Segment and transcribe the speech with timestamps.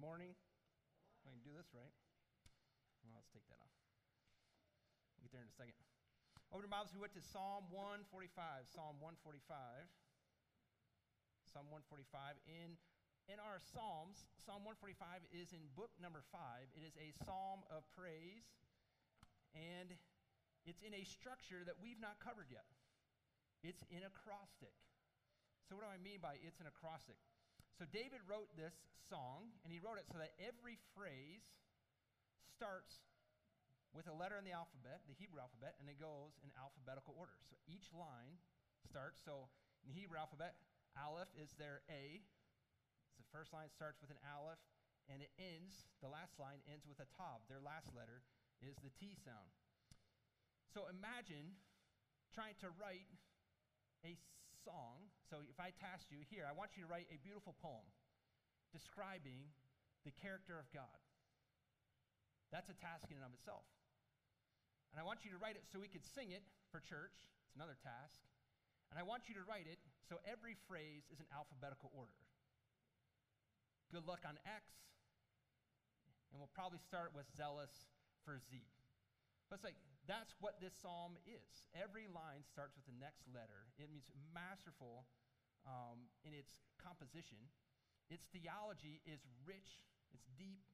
[0.00, 0.32] morning.
[1.28, 1.92] I can do this, right?
[3.04, 3.76] Well, let's take that off.
[5.12, 5.76] We'll get there in a second.
[6.48, 8.32] Over to Bibles, we went to Psalm 145.
[8.72, 9.44] Psalm 145.
[11.52, 12.32] Psalm 145.
[12.48, 12.80] In,
[13.28, 16.72] in our Psalms, Psalm 145 is in book number five.
[16.72, 18.48] It is a psalm of praise,
[19.52, 19.92] and
[20.64, 22.64] it's in a structure that we've not covered yet.
[23.60, 24.72] It's in acrostic.
[25.68, 27.20] So, what do I mean by it's an acrostic?
[27.78, 28.74] So, David wrote this
[29.08, 31.44] song, and he wrote it so that every phrase
[32.54, 33.02] starts
[33.90, 37.34] with a letter in the alphabet, the Hebrew alphabet, and it goes in alphabetical order.
[37.48, 38.38] So, each line
[38.86, 39.18] starts.
[39.22, 39.48] So,
[39.82, 40.60] in the Hebrew alphabet,
[40.98, 42.20] Aleph is their A.
[43.16, 44.60] So, the first line starts with an Aleph,
[45.08, 47.42] and it ends, the last line ends with a Tav.
[47.50, 48.22] Their last letter
[48.60, 49.50] is the T sound.
[50.70, 51.58] So, imagine
[52.30, 53.10] trying to write
[54.06, 54.14] a
[54.64, 55.08] song.
[55.28, 57.86] So if I tasked you here, I want you to write a beautiful poem
[58.70, 59.50] describing
[60.06, 60.98] the character of God.
[62.50, 63.66] That's a task in and of itself.
[64.90, 66.42] And I want you to write it so we could sing it
[66.74, 67.14] for church.
[67.46, 68.18] It's another task.
[68.90, 69.78] And I want you to write it
[70.10, 72.18] so every phrase is in alphabetical order.
[73.94, 74.66] Good luck on X.
[76.34, 77.70] And we'll probably start with zealous
[78.26, 78.58] for Z.
[79.46, 79.78] But it's like,
[80.10, 81.70] that's what this psalm is.
[81.70, 83.70] Every line starts with the next letter.
[83.78, 85.06] It means masterful
[85.62, 87.38] um, in its composition.
[88.10, 90.66] Its theology is rich, it's deep.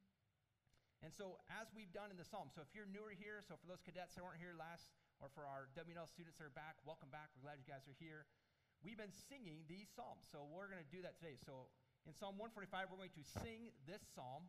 [1.04, 3.68] And so, as we've done in the psalm, so if you're newer here, so for
[3.68, 4.88] those cadets that weren't here last,
[5.20, 7.28] or for our WNL students that are back, welcome back.
[7.36, 8.24] We're glad you guys are here.
[8.80, 11.36] We've been singing these psalms, so we're going to do that today.
[11.36, 11.68] So,
[12.08, 14.48] in Psalm 145, we're going to sing this psalm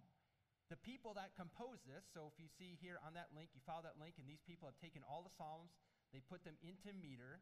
[0.68, 3.84] the people that compose this, so if you see here on that link, you follow
[3.88, 5.72] that link, and these people have taken all the Psalms,
[6.12, 7.40] they put them into meter,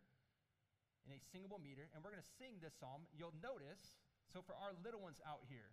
[1.05, 3.05] in a singable meter, and we're going to sing this psalm.
[3.13, 4.01] You'll notice,
[4.33, 5.69] so for our little ones out here,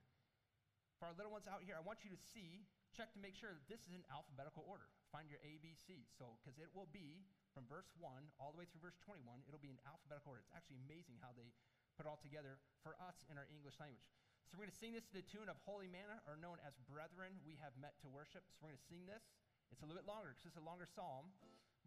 [1.01, 3.51] for our little ones out here, I want you to see, check to make sure
[3.51, 4.87] that this is in alphabetical order.
[5.11, 6.07] Find your ABC.
[6.15, 7.27] So, because it will be
[7.57, 8.07] from verse 1
[8.39, 10.45] all the way through verse 21, it'll be in alphabetical order.
[10.47, 11.51] It's actually amazing how they
[11.99, 14.05] put it all together for us in our English language.
[14.53, 16.77] So we're going to sing this to the tune of Holy Manna, or known as
[16.85, 18.45] Brethren, we have met to worship.
[18.53, 19.25] So we're going to sing this.
[19.73, 21.33] It's a little bit longer because it's a longer psalm,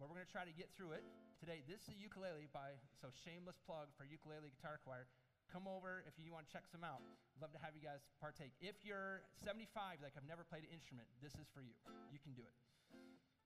[0.02, 1.06] but we're going to try to get through it
[1.38, 1.62] today.
[1.70, 5.06] This is a ukulele by, so shameless plug for ukulele guitar choir.
[5.54, 7.06] Come over if you want to check some out.
[7.38, 8.58] Love to have you guys partake.
[8.58, 11.78] If you're 75, like I've never played an instrument, this is for you.
[12.10, 12.56] You can do it.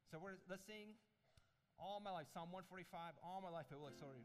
[0.07, 0.95] So we're, let's sing
[1.75, 4.23] all my life, Psalm 145, all my life it will extol you.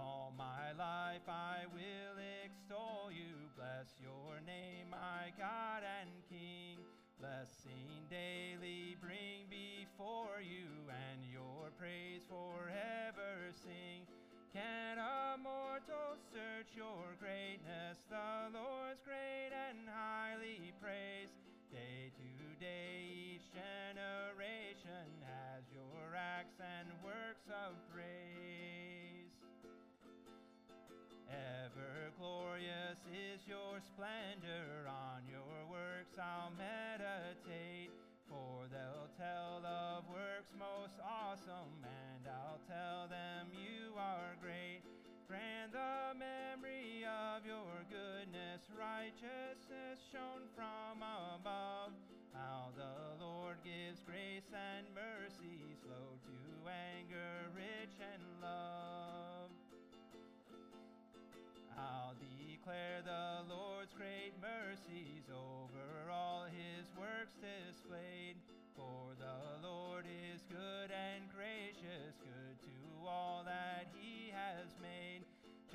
[0.00, 6.78] All my life I will extol you, bless your name, my God and King.
[7.18, 14.04] Blessing daily bring before you, and your praise forever sing.
[14.52, 17.98] Can a mortal search your greatness?
[18.08, 21.32] The Lord's great and highly praised.
[21.72, 28.85] Day to day, each generation has your acts and works of praise.
[31.66, 37.90] Ever glorious is your splendor, on your works I'll meditate.
[38.30, 44.86] For they'll tell of works most awesome, and I'll tell them you are great.
[45.26, 51.98] Grant the memory of your goodness, righteousness shown from above.
[52.30, 56.36] How the Lord gives grace and mercy, slow to
[56.70, 59.45] anger, rich in love.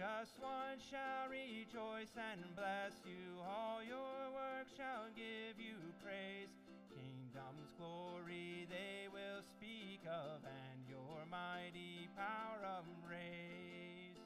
[0.01, 6.49] Just one shall rejoice and bless you, all your works shall give you praise.
[6.89, 14.25] Kingdom's glory they will speak of, and your mighty power embrace.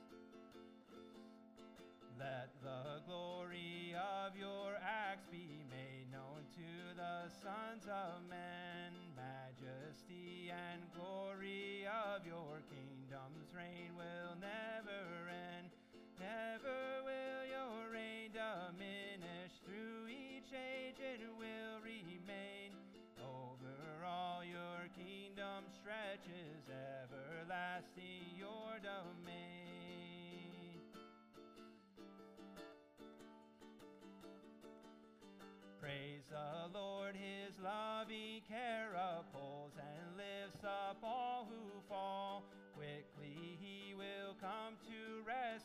[2.15, 8.95] Let the glory of your acts be made known to the sons of men.
[9.11, 15.24] Majesty and glory of your kingdom's reign will never.
[16.35, 19.55] Never will your reign diminish.
[19.63, 22.75] Through each age it will remain.
[23.23, 30.83] Over all your kingdom stretches, everlasting your domain.
[35.79, 42.43] Praise the Lord, his loving care upholds and lifts up all who fall.
[42.75, 44.25] Quickly he will
[45.55, 45.61] eyes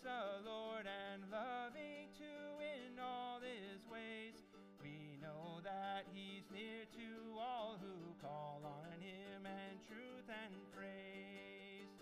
[0.00, 4.34] is the Lord and loving to in all his ways.
[4.82, 11.92] We know that he's near to all who call on him and truth and praise.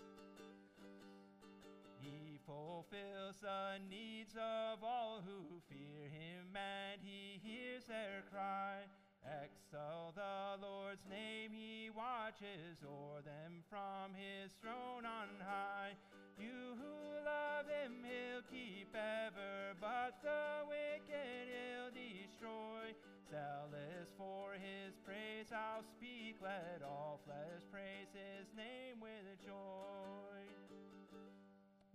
[1.99, 8.83] He fulfills the needs of all who fear him and he hears their cry.
[9.23, 15.93] Extol the Lord's name, he watches o'er them from his throne on high.
[16.39, 16.95] You who
[17.25, 22.95] love him, he'll keep ever, but the wicked he'll destroy.
[23.29, 30.47] Zealous for his praise, I'll speak, let all flesh praise his name with joy.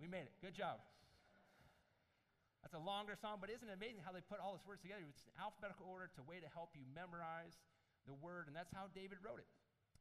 [0.00, 0.32] We made it.
[0.42, 0.78] Good job.
[2.74, 4.98] That's a longer song, but isn't it amazing how they put all these words together?
[5.06, 6.10] It's in alphabetical order.
[6.10, 7.54] It's a way to help you memorize
[8.02, 9.46] the word, and that's how David wrote it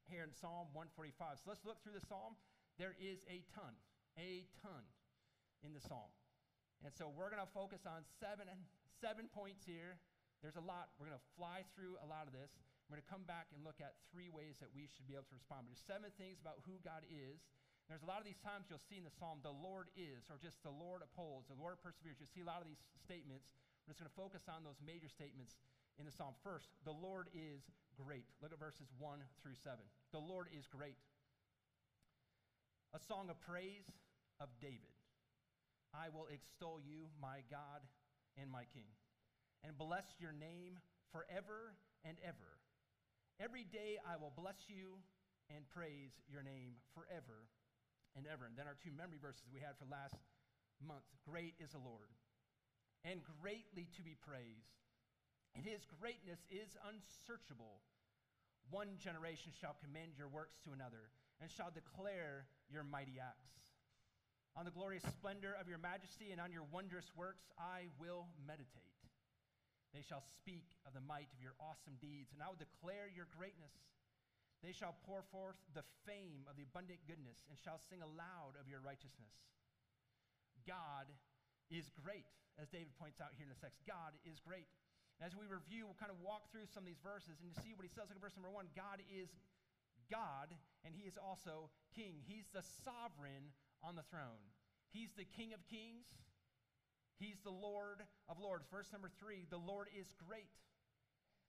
[0.10, 1.14] here in Psalm 145.
[1.38, 2.34] So let's look through the psalm.
[2.82, 3.78] There is a ton,
[4.18, 4.82] a ton
[5.62, 6.10] in the psalm.
[6.82, 8.50] And so we're going to focus on seven,
[8.98, 10.02] seven points here.
[10.42, 10.98] There's a lot.
[10.98, 12.58] We're going to fly through a lot of this.
[12.90, 15.30] We're going to come back and look at three ways that we should be able
[15.30, 15.70] to respond.
[15.70, 17.46] But there's seven things about who God is
[17.92, 20.40] there's a lot of these times you'll see in the psalm, the Lord is, or
[20.40, 22.16] just the Lord upholds, the Lord perseveres.
[22.18, 23.52] You'll see a lot of these statements.
[23.84, 25.60] We're just going to focus on those major statements
[26.00, 26.34] in the psalm.
[26.42, 27.68] First, the Lord is
[28.00, 28.24] great.
[28.40, 29.84] Look at verses 1 through 7.
[30.16, 30.98] The Lord is great.
[32.96, 33.92] A song of praise
[34.40, 34.96] of David.
[35.92, 37.84] I will extol you, my God
[38.40, 38.90] and my King,
[39.62, 40.80] and bless your name
[41.12, 42.58] forever and ever.
[43.38, 44.98] Every day I will bless you
[45.54, 47.46] and praise your name forever
[48.16, 48.46] and ever.
[48.46, 50.18] And then our two memory verses we had for last
[50.84, 52.12] month Great is the Lord,
[53.08, 54.76] and greatly to be praised.
[55.56, 57.86] And his greatness is unsearchable.
[58.74, 63.54] One generation shall commend your works to another, and shall declare your mighty acts.
[64.58, 68.94] On the glorious splendor of your majesty and on your wondrous works I will meditate.
[69.94, 73.30] They shall speak of the might of your awesome deeds, and I will declare your
[73.38, 73.74] greatness.
[74.64, 78.72] They shall pour forth the fame of the abundant goodness and shall sing aloud of
[78.72, 79.36] your righteousness.
[80.64, 81.12] God
[81.68, 83.84] is great, as David points out here in the text.
[83.84, 84.72] God is great.
[85.20, 87.56] And As we review, we'll kind of walk through some of these verses and you
[87.60, 88.08] see what he says.
[88.08, 89.36] Look at verse number one God is
[90.08, 90.56] God,
[90.88, 92.24] and he is also king.
[92.24, 93.52] He's the sovereign
[93.84, 94.42] on the throne.
[94.96, 96.08] He's the king of kings.
[97.20, 98.66] He's the Lord of lords.
[98.72, 100.56] Verse number three the Lord is great.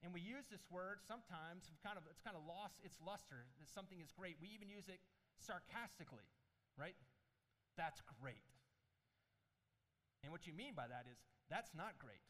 [0.05, 3.65] And we use this word sometimes, kind of, it's kind of lost its luster, that
[3.65, 4.37] something is great.
[4.37, 5.01] We even use it
[5.41, 6.29] sarcastically,
[6.77, 6.93] right?
[7.73, 8.45] That's great.
[10.21, 11.17] And what you mean by that is,
[11.49, 12.21] that's not great.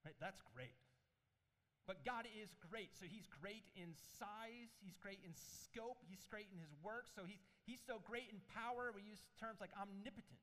[0.00, 0.16] Right?
[0.16, 0.72] That's great.
[1.84, 2.96] But God is great.
[2.96, 7.12] So he's great in size, he's great in scope, he's great in his work.
[7.12, 8.96] So he's, he's so great in power.
[8.96, 10.40] We use terms like omnipotent.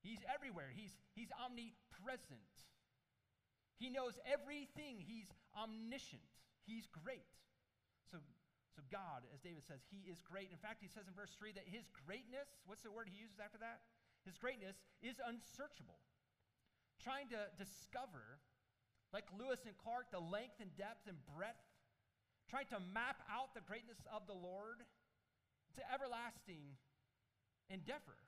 [0.00, 0.72] He's everywhere.
[0.72, 2.56] He's, he's omnipresent.
[3.76, 5.00] He knows everything.
[5.00, 6.24] He's omniscient.
[6.64, 7.28] He's great.
[8.08, 8.20] So,
[8.76, 10.52] so God, as David says, he is great.
[10.52, 13.40] In fact, he says in verse 3 that his greatness, what's the word he uses
[13.40, 13.84] after that?
[14.24, 16.00] His greatness is unsearchable.
[17.00, 18.40] Trying to discover,
[19.16, 21.64] like Lewis and Clark, the length and depth and breadth,
[22.52, 24.84] trying to map out the greatness of the Lord
[25.76, 26.76] to everlasting
[27.72, 28.18] endeavor.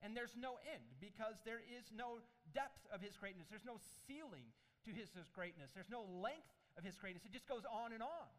[0.00, 2.24] And there's no end because there is no
[2.56, 3.52] depth of his greatness.
[3.52, 3.76] There's no
[4.08, 4.48] ceiling
[4.88, 5.68] to his, greatness.
[5.76, 6.48] There's no length
[6.80, 7.28] of his greatness.
[7.28, 8.30] It just goes on and on.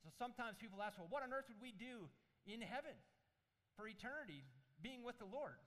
[0.00, 2.08] So sometimes people ask, well, what on earth would we do
[2.48, 2.96] in heaven
[3.76, 4.48] for eternity
[4.80, 5.60] being with the Lord?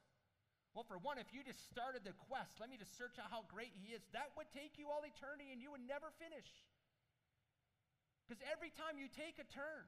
[0.73, 3.45] Well, for one, if you just started the quest, let me just search out how
[3.51, 6.47] great he is, that would take you all eternity and you would never finish.
[8.25, 9.85] Because every time you take a turn,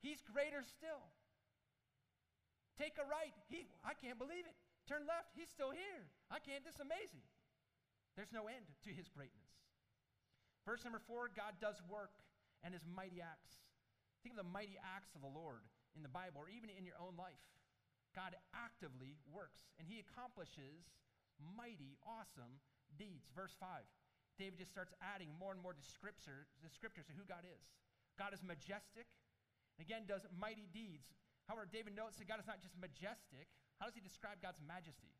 [0.00, 1.04] he's greater still.
[2.76, 4.56] Take a right, he, I can't believe it.
[4.84, 6.06] Turn left, he's still here.
[6.30, 7.24] I can't, this is amazing.
[8.14, 9.48] There's no end to his greatness.
[10.64, 12.12] Verse number four God does work
[12.64, 13.62] and his mighty acts.
[14.24, 15.62] Think of the mighty acts of the Lord
[15.94, 17.40] in the Bible or even in your own life.
[18.16, 20.90] God actively works and he accomplishes
[21.38, 22.58] mighty, awesome
[22.96, 23.28] deeds.
[23.36, 23.84] Verse 5,
[24.40, 27.64] David just starts adding more and more descriptors, descriptors of who God is.
[28.16, 29.04] God is majestic,
[29.76, 31.12] and again, does mighty deeds.
[31.46, 33.46] However, David notes that God is not just majestic,
[33.78, 35.14] how does he describe God's majesty?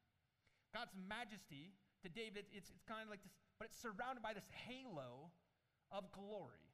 [0.74, 4.46] God's majesty to David, it's, it's kind of like this, but it's surrounded by this
[4.66, 5.30] halo
[5.94, 6.66] of glory.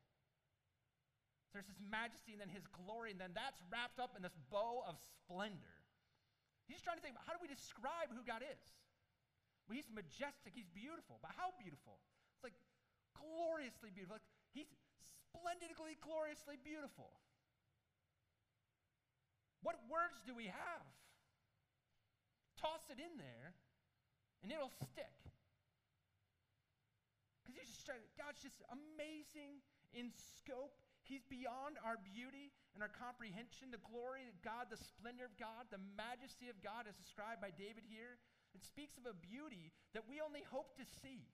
[1.53, 4.35] So there's this majesty and then his glory, and then that's wrapped up in this
[4.49, 5.77] bow of splendor.
[6.65, 8.65] He's trying to think, how do we describe who God is?
[9.69, 12.01] Well, he's majestic, he's beautiful, but how beautiful?
[12.35, 12.57] It's like
[13.13, 14.17] gloriously beautiful.
[14.17, 17.13] Like he's splendidly, gloriously beautiful.
[19.63, 20.87] What words do we have?
[22.59, 23.55] Toss it in there,
[24.43, 25.19] and it'll stick.
[27.43, 29.63] Because just God's just amazing
[29.95, 30.79] in scope.
[31.03, 33.75] He's beyond our beauty and our comprehension.
[33.75, 37.51] The glory of God, the splendor of God, the majesty of God, as described by
[37.51, 38.23] David here,
[38.55, 41.27] it speaks of a beauty that we only hope to see.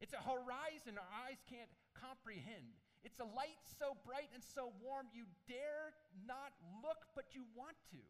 [0.00, 2.79] It's a horizon our eyes can't comprehend.
[3.02, 5.96] It's a light so bright and so warm you dare
[6.28, 6.52] not
[6.84, 8.02] look, but you want to.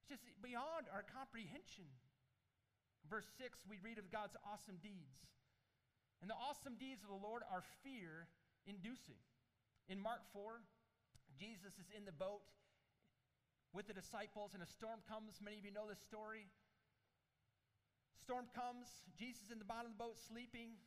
[0.00, 1.88] It's just beyond our comprehension.
[3.08, 5.28] Verse 6, we read of God's awesome deeds.
[6.24, 8.32] And the awesome deeds of the Lord are fear
[8.64, 9.20] inducing.
[9.92, 10.64] In Mark 4,
[11.36, 12.48] Jesus is in the boat
[13.76, 15.36] with the disciples, and a storm comes.
[15.44, 16.48] Many of you know this story.
[18.24, 18.88] Storm comes,
[19.18, 20.80] Jesus in the bottom of the boat sleeping.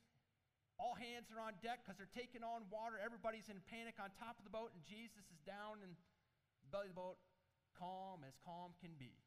[0.77, 3.01] All hands are on deck because they're taking on water.
[3.01, 6.89] Everybody's in panic on top of the boat, and Jesus is down in the belly
[6.89, 7.17] of the boat,
[7.73, 9.17] calm as calm can be.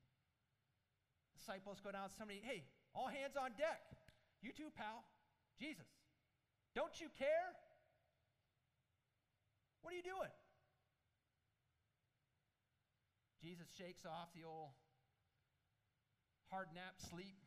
[1.35, 2.63] Disciples go down, somebody, hey,
[2.95, 3.83] all hands on deck.
[4.43, 5.03] You too, pal.
[5.59, 5.91] Jesus,
[6.75, 7.51] don't you care?
[9.83, 10.33] What are you doing?
[13.43, 14.71] Jesus shakes off the old
[16.51, 17.41] hard nap sleep,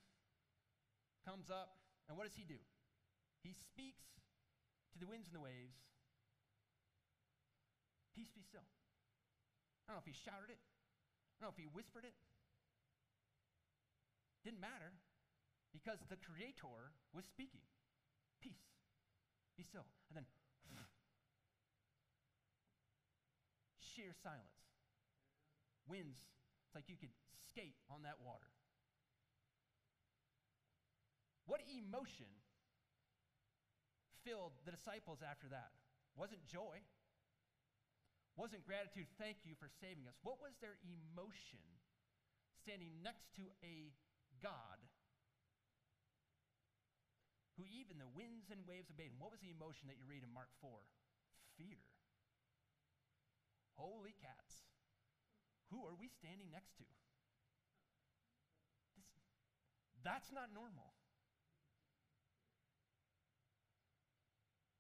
[1.26, 1.78] comes up,
[2.10, 2.60] and what does he do?
[3.44, 4.24] He speaks
[4.94, 5.84] to the winds and the waves
[8.14, 8.66] Peace be still.
[9.84, 12.14] I don't know if he shouted it, I don't know if he whispered it.
[14.46, 14.94] Didn't matter
[15.74, 17.66] because the Creator was speaking.
[18.38, 18.70] Peace,
[19.58, 19.90] be still.
[20.14, 20.28] And then
[23.82, 24.62] sheer silence.
[25.90, 26.22] Winds,
[26.68, 28.54] it's like you could skate on that water.
[31.50, 32.30] What emotion
[34.24, 35.72] filled the disciples after that?
[36.16, 36.80] Wasn't joy,
[38.34, 40.18] wasn't gratitude, thank you for saving us.
[40.26, 41.62] What was their emotion
[42.66, 43.94] standing next to a
[44.42, 44.82] God
[47.58, 49.14] who even the winds and waves obeyed?
[49.22, 50.74] What was the emotion that you read in Mark 4?
[51.62, 51.78] Fear.
[53.78, 54.66] Holy cats.
[55.70, 56.86] Who are we standing next to?
[58.98, 59.10] This,
[60.02, 60.94] that's not normal.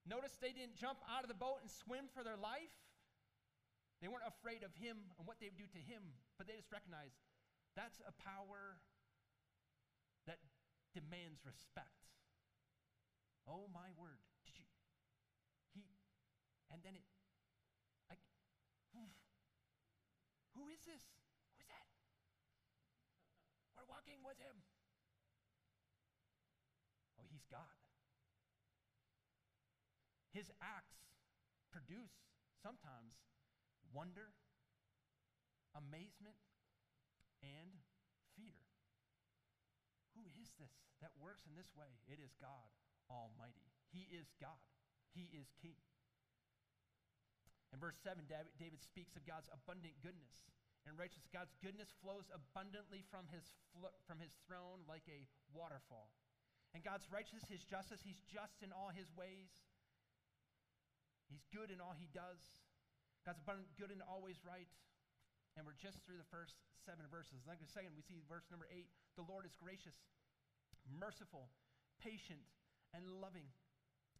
[0.03, 2.75] Notice they didn't jump out of the boat and swim for their life.
[4.03, 6.03] They weren't afraid of him and what they would do to him,
[6.36, 7.15] but they just recognized
[7.72, 8.83] that's a power
[10.27, 10.43] that
[10.91, 12.12] demands respect.
[13.48, 14.19] Oh my word.
[14.43, 14.67] Did you
[15.72, 15.88] he
[16.67, 17.07] and then it
[18.12, 18.19] like
[20.53, 21.03] who is this?
[21.57, 21.88] Who's that?
[23.74, 24.62] We're walking with him.
[27.17, 27.83] Oh, he's God.
[30.34, 30.98] His acts
[31.70, 32.13] produce
[32.58, 33.13] sometimes
[33.94, 34.34] wonder,
[35.78, 36.38] amazement,
[37.46, 37.70] and
[38.34, 38.58] fear.
[40.18, 40.74] Who is this
[41.06, 41.90] that works in this way?
[42.10, 42.70] It is God
[43.10, 43.70] Almighty.
[43.94, 44.58] He is God,
[45.13, 45.78] He is King.
[47.74, 50.46] In verse 7, David speaks of God's abundant goodness
[50.86, 51.25] and righteousness.
[51.34, 56.13] God's goodness flows abundantly from his, flo- from his throne like a waterfall.
[56.78, 59.50] And God's righteousness, his justice, he's just in all his ways.
[61.34, 62.38] He's good in all he does.
[63.25, 64.70] God's abundant, good and always right.
[65.58, 66.54] And we're just through the first
[66.86, 67.42] seven verses.
[67.50, 68.86] Like a second, we see verse number eight.
[69.18, 69.98] The Lord is gracious,
[70.86, 71.50] merciful,
[71.98, 72.46] patient,
[72.94, 73.50] and loving.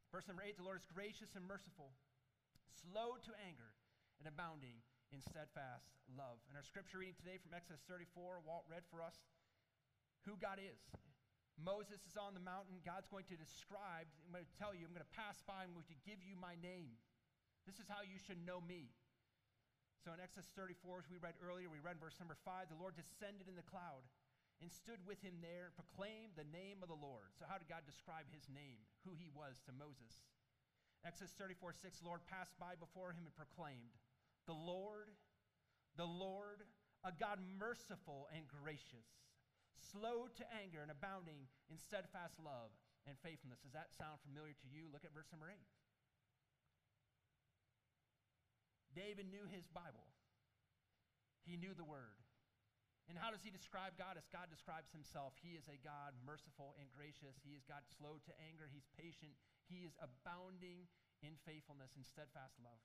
[0.10, 1.94] Verse number eight, the Lord is gracious and merciful,
[2.82, 3.78] slow to anger,
[4.18, 4.82] and abounding
[5.14, 6.42] in steadfast love.
[6.50, 9.18] And our scripture reading today from Exodus 34, Walt read for us
[10.26, 10.82] who God is.
[11.62, 12.82] Moses is on the mountain.
[12.82, 15.76] God's going to describe, I'm going to tell you, I'm going to pass by, I'm
[15.78, 16.98] going to give you my name.
[17.70, 18.92] This is how you should know me.
[20.04, 23.00] So in Exodus 34, as we read earlier, we read verse number 5 the Lord
[23.00, 24.04] descended in the cloud
[24.60, 27.32] and stood with him there and proclaimed the name of the Lord.
[27.40, 30.20] So, how did God describe his name, who he was to Moses?
[31.08, 33.96] Exodus 34 6, the Lord passed by before him and proclaimed,
[34.44, 35.08] The Lord,
[35.96, 36.68] the Lord,
[37.04, 39.08] a God merciful and gracious
[39.80, 42.74] slow to anger and abounding in steadfast love
[43.08, 43.60] and faithfulness.
[43.64, 44.88] Does that sound familiar to you?
[44.92, 45.56] Look at verse number 8.
[48.94, 50.06] David knew his Bible.
[51.44, 52.22] He knew the word.
[53.12, 54.16] And how does he describe God?
[54.16, 57.36] As God describes himself, he is a God merciful and gracious.
[57.44, 58.72] He is God slow to anger.
[58.72, 59.36] He's patient.
[59.68, 60.88] He is abounding
[61.20, 62.80] in faithfulness and steadfast love.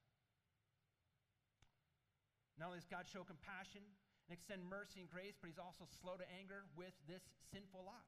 [2.59, 3.87] Not only does God show compassion
[4.29, 8.05] and extend mercy and grace, but he's also slow to anger with this sinful lot.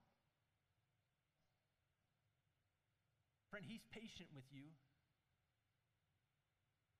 [3.48, 4.68] Friend, he's patient with you.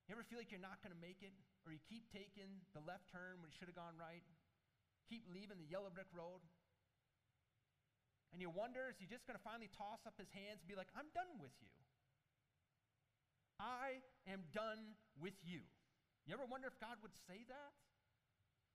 [0.09, 1.31] You ever feel like you're not going to make it?
[1.63, 4.25] Or you keep taking the left turn when you should have gone right?
[5.11, 6.39] keep leaving the yellow brick road.
[8.31, 10.79] And you wonder, is he just going to finally toss up his hands and be
[10.79, 11.67] like, I'm done with you?
[13.59, 13.99] I
[14.31, 15.67] am done with you.
[16.23, 17.75] You ever wonder if God would say that?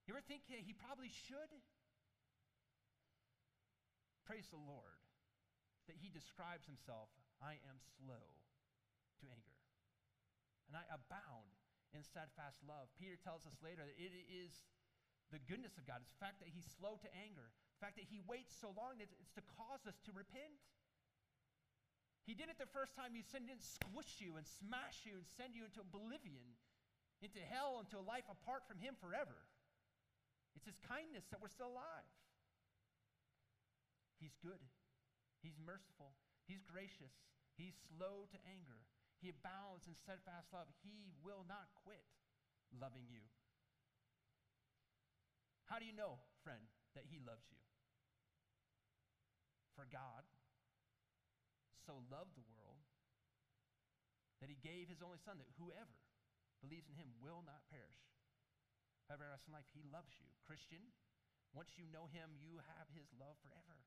[0.06, 1.50] You ever think he probably should?
[4.22, 5.02] Praise the Lord
[5.90, 7.10] that he describes himself
[7.42, 8.22] I am slow
[9.22, 9.58] to anger,
[10.70, 11.58] and I abound
[11.94, 12.90] in steadfast love.
[12.98, 14.66] Peter tells us later that it is
[15.34, 16.02] the goodness of God.
[16.02, 18.98] It's the fact that he's slow to anger, the fact that he waits so long
[19.02, 20.58] that it's to cause us to repent.
[22.26, 25.26] He did it the first time you sinned, didn't squish you and smash you and
[25.38, 26.58] send you into oblivion,
[27.22, 29.38] into hell, into a life apart from him forever.
[30.66, 32.10] It's his kindness that we're still alive.
[34.18, 34.58] He's good.
[35.38, 36.18] He's merciful.
[36.50, 37.14] He's gracious.
[37.54, 38.82] He's slow to anger.
[39.22, 40.66] He abounds in steadfast love.
[40.82, 42.02] He will not quit
[42.74, 43.22] loving you.
[45.70, 46.66] How do you know, friend,
[46.98, 47.62] that He loves you?
[49.78, 50.26] For God
[51.86, 52.82] so loved the world
[54.42, 55.94] that He gave His only Son, that whoever
[56.58, 58.15] believes in Him will not perish.
[59.06, 59.68] Have everlasting life.
[59.70, 60.26] He loves you.
[60.42, 60.82] Christian,
[61.54, 63.78] once you know Him, you have His love forever.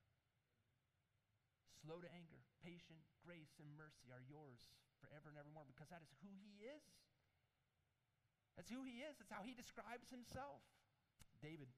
[1.83, 6.11] Slow to anger, patient, grace, and mercy are yours forever and evermore because that is
[6.23, 6.83] who He is.
[8.55, 9.19] That's who He is.
[9.19, 10.63] That's how He describes Himself.
[11.39, 11.71] David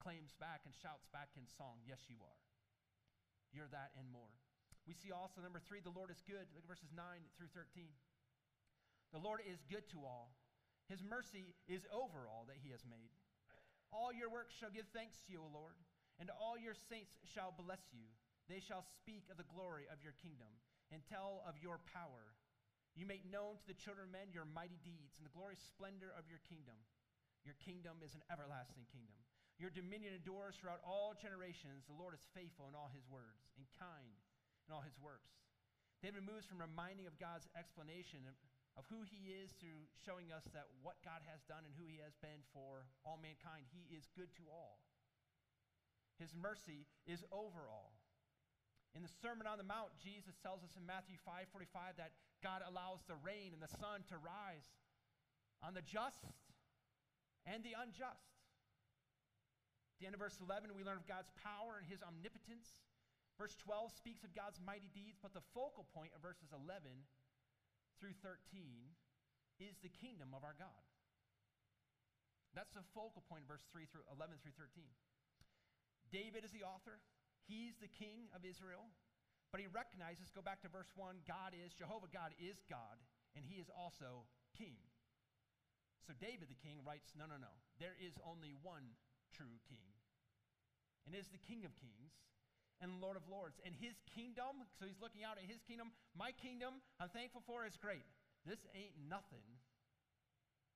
[0.00, 2.40] claims back and shouts back in song, Yes, you are.
[3.52, 4.32] You're that and more.
[4.88, 6.48] We see also, number three, the Lord is good.
[6.56, 6.98] Look at verses 9
[7.38, 7.86] through 13.
[9.14, 10.34] The Lord is good to all.
[10.92, 13.08] His mercy is over all that he has made.
[13.96, 15.80] All your works shall give thanks to you, O Lord,
[16.20, 18.04] and all your saints shall bless you.
[18.44, 20.52] They shall speak of the glory of your kingdom
[20.92, 22.36] and tell of your power.
[22.92, 26.12] You make known to the children of men your mighty deeds and the glorious splendor
[26.12, 26.76] of your kingdom.
[27.40, 29.16] Your kingdom is an everlasting kingdom.
[29.56, 31.88] Your dominion endures throughout all generations.
[31.88, 34.20] The Lord is faithful in all his words and kind
[34.68, 35.40] in all his works.
[36.04, 38.28] David moves from reminding of God's explanation
[38.76, 42.00] of, who he is through showing us that what God has done and who he
[42.00, 43.68] has been for all mankind.
[43.72, 44.80] He is good to all.
[46.20, 47.96] His mercy is over all.
[48.92, 52.12] In the Sermon on the Mount, Jesus tells us in Matthew 5:45 that
[52.44, 54.68] God allows the rain and the sun to rise
[55.64, 56.28] on the just
[57.46, 58.28] and the unjust.
[59.96, 62.76] At the end of verse 11, we learn of God's power and his omnipotence.
[63.38, 67.06] Verse 12 speaks of God's mighty deeds, but the focal point of verses 11
[68.02, 68.42] through 13
[69.62, 70.82] is the kingdom of our God.
[72.50, 74.82] That's the focal point verse 3 through 11 through 13.
[76.10, 76.98] David is the author.
[77.46, 78.90] He's the king of Israel.
[79.54, 82.98] But he recognizes, go back to verse 1, God is, Jehovah God is God,
[83.38, 84.80] and he is also king.
[86.02, 87.54] So David the king writes, No, no, no.
[87.78, 88.98] There is only one
[89.30, 89.94] true king.
[91.06, 92.14] And is the King of Kings
[92.82, 93.62] and Lord of Lords.
[93.62, 95.94] And his kingdom, so he's looking out at his kingdom.
[96.18, 98.04] My kingdom, I'm thankful for, is great.
[98.42, 99.46] This ain't nothing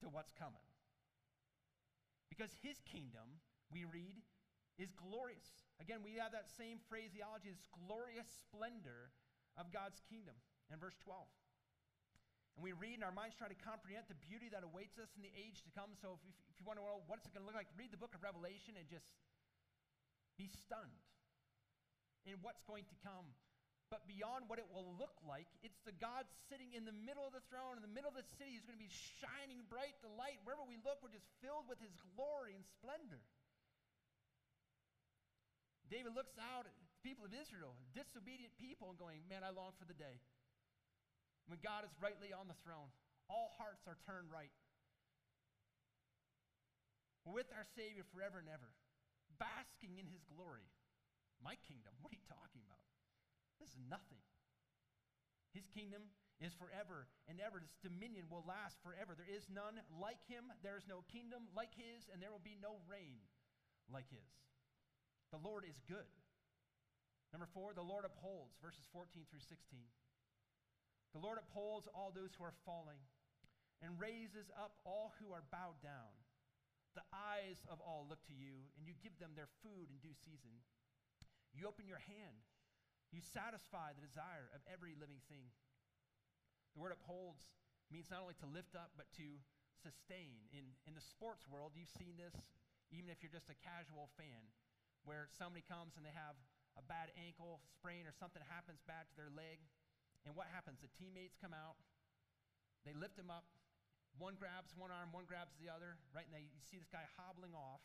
[0.01, 0.63] to what's coming.
[2.31, 3.43] Because his kingdom,
[3.75, 4.23] we read,
[4.79, 5.67] is glorious.
[5.83, 9.11] Again, we have that same phraseology, this glorious splendor
[9.59, 10.39] of God's kingdom
[10.71, 11.27] in verse 12.
[12.57, 15.27] And we read, and our minds try to comprehend the beauty that awaits us in
[15.27, 15.93] the age to come.
[15.99, 18.01] So if, if, you want to know what's it going to look like, read the
[18.01, 19.09] book of Revelation and just
[20.41, 21.05] be stunned
[22.27, 23.27] in what's going to come.
[23.87, 27.31] But beyond what it will look like, it's the God sitting in the middle of
[27.31, 28.91] the throne, in the middle of the city, who's going to be
[29.23, 30.43] shining bright, the light.
[30.43, 33.23] Wherever we look, we're just filled with his glory and splendor.
[35.87, 39.71] David looks out at the people of Israel, disobedient people, and going, Man, I long
[39.79, 40.19] for the day
[41.47, 42.91] when God is rightly on the throne,
[43.31, 44.51] all hearts are turned right.
[47.27, 48.71] with our Savior forever and ever,
[49.43, 50.63] basking in his glory.
[51.43, 52.83] My kingdom, what are you talking about?
[53.61, 54.21] This is nothing.
[55.57, 56.05] His kingdom
[56.41, 57.61] is forever and ever.
[57.61, 59.17] His dominion will last forever.
[59.17, 60.53] There is none like him.
[60.61, 63.25] There is no kingdom like his, and there will be no reign
[63.89, 64.29] like his.
[65.33, 66.09] The Lord is good.
[67.33, 69.81] Number four, the Lord upholds, verses 14 through 16.
[71.17, 73.01] The Lord upholds all those who are falling
[73.81, 76.13] and raises up all who are bowed down.
[76.97, 80.17] The eyes of all look to you, and you give them their food in due
[80.17, 80.65] season.
[81.57, 82.37] You open your hand,
[83.11, 85.49] you satisfy the desire of every living thing.
[86.77, 87.49] The word upholds
[87.89, 89.41] means not only to lift up, but to
[89.81, 90.37] sustain.
[90.53, 92.37] In, in the sports world, you've seen this
[92.95, 94.47] even if you're just a casual fan,
[95.03, 96.39] where somebody comes and they have
[96.79, 99.59] a bad ankle sprain or something happens bad to their leg.
[100.27, 100.83] And what happens?
[100.83, 101.79] The teammates come out,
[102.87, 103.47] they lift him up,
[104.19, 106.27] one grabs one arm, one grabs the other, right?
[106.27, 107.83] And they, you see this guy hobbling off,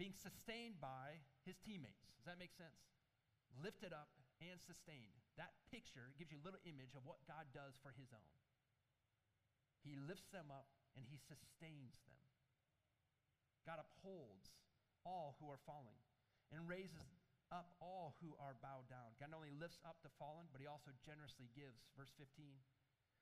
[0.00, 2.08] being sustained by his teammates.
[2.16, 2.80] Does that make sense?
[3.60, 4.08] Lifted up
[4.40, 5.12] and sustained.
[5.36, 8.32] That picture gives you a little image of what God does for his own.
[9.84, 12.16] He lifts them up and he sustains them.
[13.68, 14.56] God upholds
[15.04, 16.00] all who are falling
[16.48, 17.04] and raises
[17.52, 19.12] up all who are bowed down.
[19.20, 21.84] God not only lifts up the fallen, but he also generously gives.
[21.92, 22.56] Verse 15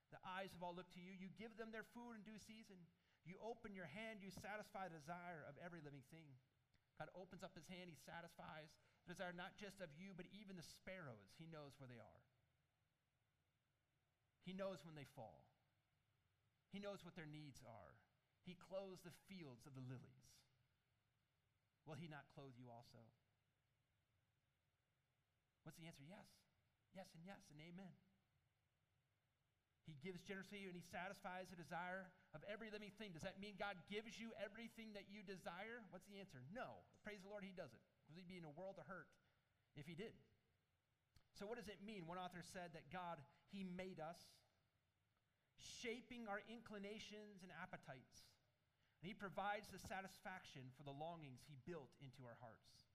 [0.09, 1.13] the eyes of all look to you.
[1.13, 2.81] You give them their food in due season.
[3.29, 6.33] You open your hand, you satisfy the desire of every living thing.
[6.99, 8.75] God opens up his hand, he satisfies
[9.07, 11.31] the desire not just of you, but even the sparrows.
[11.39, 12.23] He knows where they are.
[14.43, 15.47] He knows when they fall.
[16.75, 17.95] He knows what their needs are.
[18.45, 20.29] He clothes the fields of the lilies.
[21.87, 23.01] Will he not clothe you also?
[25.65, 26.05] What's the answer?
[26.05, 26.29] Yes.
[26.97, 28.08] Yes, and yes, and amen.
[29.89, 33.17] He gives generously and he satisfies the desire of every living thing.
[33.17, 35.81] Does that mean God gives you everything that you desire?
[35.89, 36.45] What's the answer?
[36.53, 36.85] No.
[37.01, 37.81] Praise the Lord, he doesn't.
[38.05, 39.09] Because he'd be in a world of hurt
[39.73, 40.13] if he did.
[41.41, 42.05] So, what does it mean?
[42.05, 43.17] One author said that God,
[43.49, 44.19] he made us,
[45.81, 48.29] shaping our inclinations and appetites.
[49.01, 52.91] And he provides the satisfaction for the longings he built into our hearts.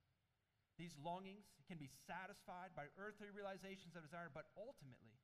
[0.75, 5.22] These longings can be satisfied by earthly realizations of desire, but ultimately,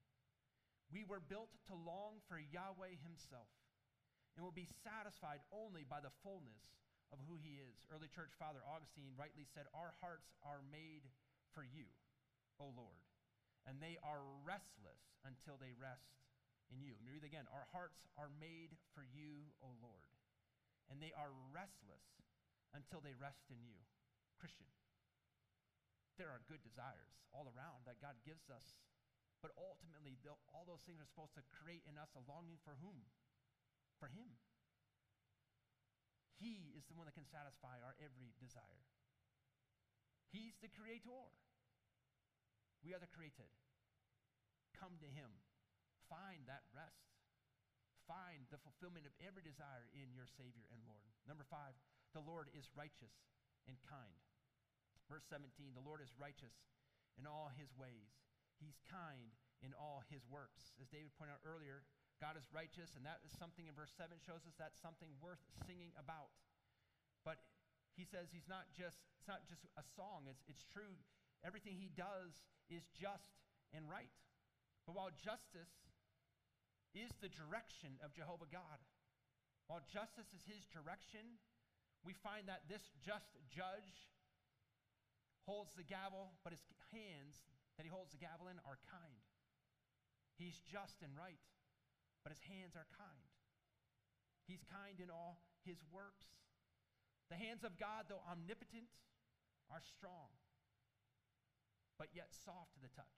[0.89, 3.49] we were built to long for Yahweh Himself
[4.33, 6.65] and will be satisfied only by the fullness
[7.13, 7.77] of who He is.
[7.89, 11.05] Early church father Augustine rightly said, Our hearts are made
[11.53, 11.89] for you,
[12.61, 13.05] O Lord,
[13.65, 16.09] and they are restless until they rest
[16.69, 16.93] in you.
[16.97, 17.49] Let me read again.
[17.49, 20.09] Our hearts are made for you, O Lord,
[20.89, 22.05] and they are restless
[22.73, 23.77] until they rest in you.
[24.37, 24.69] Christian,
[26.21, 28.77] there are good desires all around that God gives us
[29.39, 30.19] but ultimately,
[30.51, 33.07] all those things are supposed to create in us a longing for whom?
[33.99, 34.35] For Him.
[36.39, 38.87] He is the one that can satisfy our every desire.
[40.31, 41.31] He's the creator.
[42.83, 43.51] We are the created.
[44.75, 45.31] Come to Him.
[46.07, 47.11] Find that rest.
[48.07, 51.13] Find the fulfillment of every desire in your Savior and Lord.
[51.27, 51.77] Number five,
[52.15, 53.13] the Lord is righteous
[53.69, 54.23] and kind.
[55.05, 56.55] Verse 17, the Lord is righteous
[57.19, 58.28] in all His ways
[58.59, 59.31] He's kind
[59.63, 60.75] in all his works.
[60.79, 61.83] As David pointed out earlier,
[62.19, 65.39] God is righteous, and that is something in verse 7 shows us that's something worth
[65.63, 66.35] singing about.
[67.23, 67.39] But
[67.95, 70.99] he says he's not just, it's not just a song, it's, it's true.
[71.43, 73.39] Everything he does is just
[73.71, 74.11] and right.
[74.83, 75.71] But while justice
[76.91, 78.79] is the direction of Jehovah God,
[79.71, 81.39] while justice is his direction,
[82.03, 84.11] we find that this just judge
[85.45, 87.45] holds the gavel, but his hands
[87.79, 89.23] that he holds the gavel in are kind.
[90.35, 91.39] He's just and right,
[92.27, 93.31] but his hands are kind.
[94.43, 96.27] He's kind in all his works.
[97.31, 98.91] The hands of God, though omnipotent,
[99.71, 100.27] are strong,
[101.95, 103.15] but yet soft to the touch.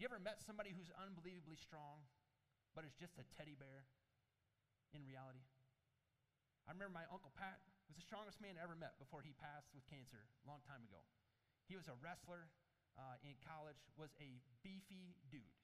[0.00, 2.08] You ever met somebody who's unbelievably strong,
[2.72, 3.84] but is just a teddy bear
[4.96, 5.44] in reality?
[6.64, 9.68] I remember my Uncle Pat was the strongest man I ever met before he passed
[9.76, 11.04] with cancer a long time ago.
[11.68, 12.48] He was a wrestler,
[12.98, 15.54] uh, in college was a beefy dude.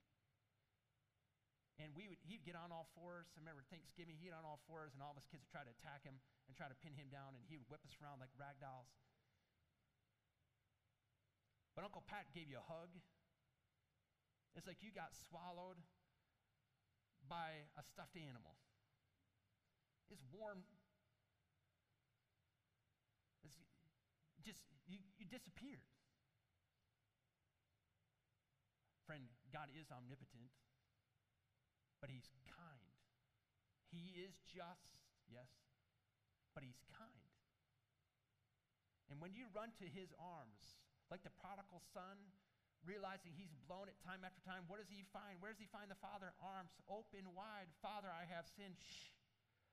[1.77, 3.29] And we would, he'd get on all fours.
[3.37, 5.73] I remember Thanksgiving, he'd on all fours, and all of us kids would try to
[5.77, 6.17] attack him
[6.49, 8.89] and try to pin him down, and he would whip us around like rag dolls.
[11.77, 12.89] But Uncle Pat gave you a hug.
[14.57, 15.77] It's like you got swallowed
[17.29, 18.57] by a stuffed animal.
[20.09, 20.65] It's warm.
[23.45, 23.61] It's
[24.41, 25.85] just, you, you disappeared.
[29.07, 29.23] Friend,
[29.55, 30.51] God is omnipotent,
[32.03, 32.91] but He's kind.
[33.89, 34.99] He is just,
[35.31, 35.49] yes,
[36.53, 37.31] but He's kind.
[39.07, 42.19] And when you run to His arms, like the prodigal son,
[42.87, 45.43] realizing he's blown it time after time, what does he find?
[45.43, 46.31] Where does he find the father?
[46.39, 47.67] Arms open wide.
[47.83, 48.79] Father, I have sinned.
[48.79, 49.11] Shh.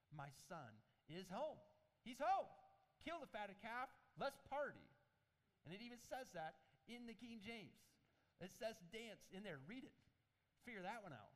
[0.10, 0.74] My son
[1.10, 1.62] is home.
[2.02, 2.50] He's home.
[3.06, 3.89] Kill the fatted calf.
[4.17, 4.86] Let's party.
[5.65, 6.58] And it even says that
[6.89, 7.93] in the King James.
[8.41, 9.60] It says dance in there.
[9.67, 9.96] Read it.
[10.65, 11.34] Figure that one out.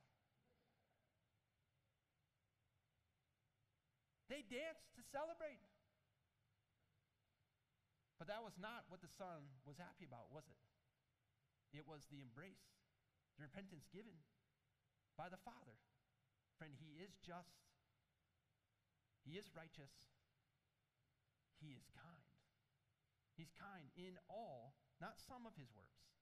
[4.28, 5.64] They danced to celebrate.
[8.20, 10.60] But that was not what the Son was happy about, was it?
[11.72, 12.66] It was the embrace,
[13.38, 14.18] the repentance given
[15.16, 15.78] by the Father.
[16.58, 17.62] Friend, He is just,
[19.22, 19.94] He is righteous,
[21.62, 22.26] He is kind.
[23.38, 26.17] He's kind in all, not some of His works,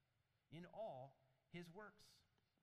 [0.52, 1.16] in all
[1.54, 2.06] His works.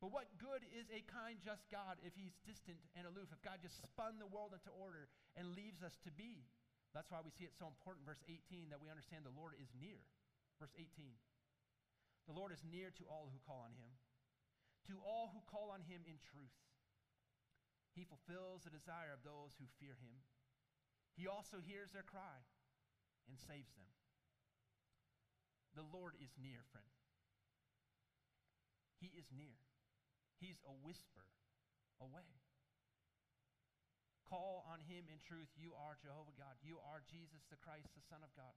[0.02, 3.62] But what good is a kind, just God if He's distant and aloof, if God
[3.62, 5.06] just spun the world into order
[5.38, 6.46] and leaves us to be?
[6.90, 9.70] That's why we see it so important, verse 18, that we understand the Lord is
[9.78, 10.02] near.
[10.60, 10.86] Verse 18
[12.28, 13.94] The Lord is near to all who call on Him,
[14.90, 16.52] to all who call on Him in truth.
[17.92, 20.16] He fulfills the desire of those who fear him.
[21.12, 22.40] He also hears their cry
[23.28, 23.92] and saves them.
[25.76, 26.88] The Lord is near, friend.
[29.02, 29.58] He is near.
[30.38, 31.26] He's a whisper
[31.98, 32.30] away.
[34.30, 35.50] Call on him in truth.
[35.58, 36.54] You are Jehovah God.
[36.62, 38.54] You are Jesus the Christ, the Son of God.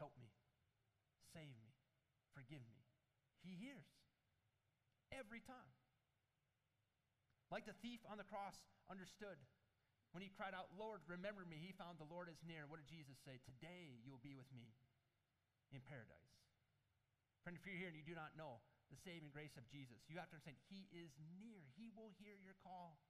[0.00, 0.32] Help me.
[1.36, 1.68] Save me.
[2.32, 2.80] Forgive me.
[3.44, 3.84] He hears
[5.12, 5.76] every time.
[7.52, 8.56] Like the thief on the cross
[8.88, 9.36] understood
[10.16, 11.60] when he cried out, Lord, remember me.
[11.60, 12.66] He found the Lord is near.
[12.66, 13.38] What did Jesus say?
[13.44, 14.72] Today you will be with me
[15.70, 16.39] in paradise.
[17.42, 18.60] Friend, if you're here and you do not know
[18.92, 21.64] the saving grace of Jesus, you have to understand He is near.
[21.74, 23.00] He will hear your call.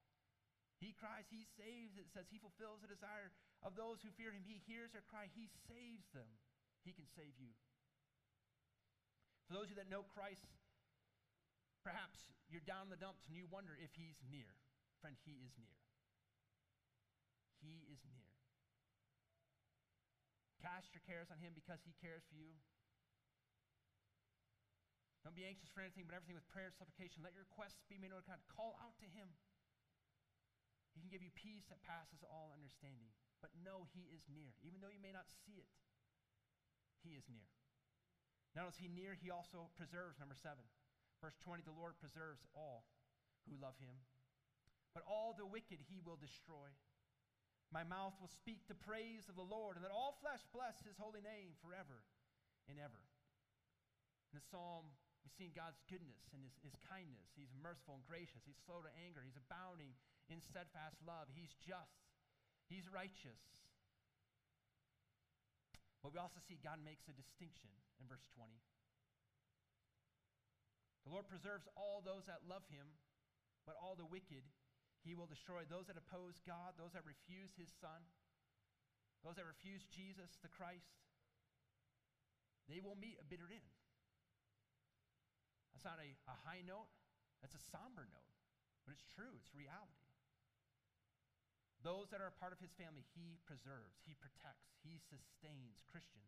[0.79, 1.99] He cries, He saves.
[1.99, 3.35] It says He fulfills the desire
[3.67, 4.47] of those who fear Him.
[4.47, 6.29] He hears their cry, He saves them.
[6.87, 7.53] He can save you.
[9.51, 10.47] For those of you that know Christ,
[11.81, 14.53] Perhaps you're down in the dumps and you wonder if he's near.
[15.01, 15.77] Friend, he is near.
[17.65, 18.29] He is near.
[20.61, 22.53] Cast your cares on him because he cares for you.
[25.21, 27.21] Don't be anxious for anything, but everything with prayer and supplication.
[27.21, 28.41] Let your requests be made known to God.
[28.49, 29.29] Call out to him.
[30.97, 33.13] He can give you peace that passes all understanding.
[33.45, 34.57] But know he is near.
[34.65, 35.69] Even though you may not see it,
[37.05, 37.49] he is near.
[38.57, 40.65] Not only is he near, he also preserves, number seven.
[41.21, 42.89] Verse 20 The Lord preserves all
[43.49, 43.97] who love him,
[44.93, 46.73] but all the wicked he will destroy.
[47.71, 50.99] My mouth will speak the praise of the Lord, and let all flesh bless his
[50.99, 52.03] holy name forever
[52.67, 52.99] and ever.
[54.35, 54.91] In the psalm,
[55.23, 57.31] we've seen God's goodness and his, his kindness.
[57.37, 58.45] He's merciful and gracious.
[58.45, 59.21] He's slow to anger.
[59.25, 59.93] He's abounding
[60.29, 61.29] in steadfast love.
[61.33, 62.09] He's just.
[62.69, 63.41] He's righteous.
[66.01, 67.69] But we also see God makes a distinction
[68.01, 68.49] in verse 20.
[71.05, 72.87] The Lord preserves all those that love him,
[73.65, 74.45] but all the wicked
[75.05, 75.65] he will destroy.
[75.65, 78.05] Those that oppose God, those that refuse his Son,
[79.25, 80.97] those that refuse Jesus, the Christ,
[82.69, 83.80] they will meet a bitter end.
[85.73, 86.91] That's not a, a high note,
[87.41, 88.33] that's a somber note,
[88.85, 90.11] but it's true, it's reality.
[91.81, 95.81] Those that are a part of his family, he preserves, he protects, he sustains.
[95.89, 96.21] Christian,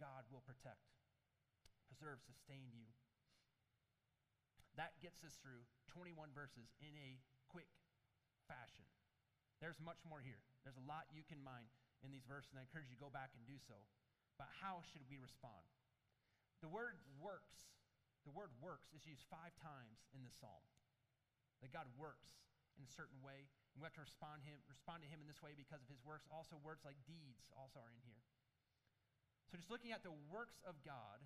[0.00, 0.80] God will protect,
[1.92, 2.88] preserve, sustain you.
[4.80, 7.20] That gets us through 21 verses in a
[7.52, 7.68] quick
[8.48, 8.88] fashion.
[9.60, 10.40] There's much more here.
[10.64, 11.68] There's a lot you can mine
[12.00, 13.76] in these verses, and I encourage you to go back and do so.
[14.40, 15.68] But how should we respond?
[16.64, 17.68] The word works,
[18.24, 20.64] the word works is used five times in the psalm.
[21.64, 22.32] That God works
[22.80, 25.44] in a certain way, and we have to respond, him, respond to him in this
[25.44, 26.24] way because of his works.
[26.32, 28.24] Also, words like deeds also are in here.
[29.52, 31.20] So just looking at the works of God,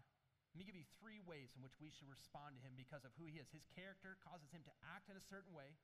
[0.55, 3.15] let me give you three ways in which we should respond to him because of
[3.19, 3.51] who he is.
[3.51, 5.79] His character causes him to act in a certain way.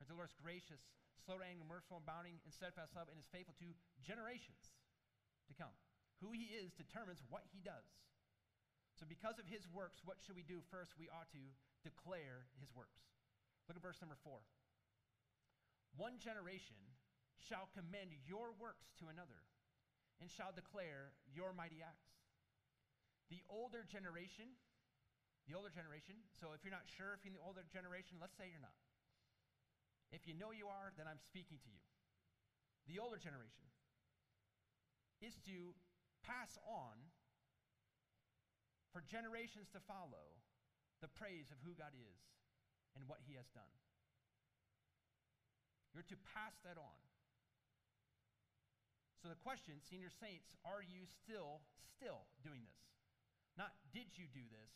[0.00, 0.80] The Lord is gracious,
[1.20, 4.72] slow to anger, merciful, abounding in steadfast love, and is faithful to generations
[5.44, 5.76] to come.
[6.24, 7.84] Who he is determines what he does.
[9.00, 10.60] So, because of his works, what should we do?
[10.68, 11.40] First, we ought to
[11.80, 13.00] declare his works.
[13.64, 14.44] Look at verse number four.
[15.96, 16.76] One generation
[17.40, 19.40] shall commend your works to another
[20.20, 22.12] and shall declare your mighty acts.
[23.32, 24.52] The older generation,
[25.48, 28.36] the older generation, so if you're not sure if you're in the older generation, let's
[28.36, 28.76] say you're not.
[30.12, 31.80] If you know you are, then I'm speaking to you.
[32.84, 33.64] The older generation
[35.24, 35.72] is to
[36.20, 37.00] pass on
[38.90, 40.38] for generations to follow
[41.00, 42.20] the praise of who God is
[42.98, 43.74] and what he has done.
[45.94, 47.00] You're to pass that on.
[49.22, 51.60] So the question, senior saints, are you still
[52.00, 52.84] still doing this?
[53.58, 54.72] Not, did you do this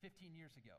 [0.00, 0.78] 15 years ago?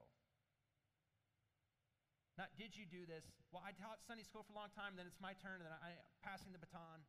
[2.38, 3.26] Not, did you do this?
[3.54, 5.74] Well, I taught Sunday school for a long time, then it's my turn, and then
[5.78, 7.06] I'm passing the baton.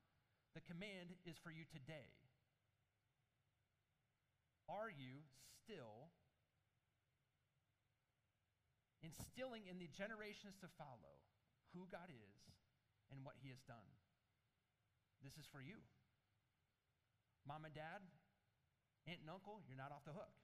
[0.53, 2.13] The command is for you today.
[4.69, 5.25] Are you
[5.65, 6.13] still
[9.03, 11.23] instilling in the generations to follow
[11.73, 12.37] who God is
[13.13, 13.89] and what he has done.
[15.25, 15.81] This is for you.
[17.47, 18.05] Mom and dad,
[19.09, 20.37] aunt and uncle, you're not off the hook.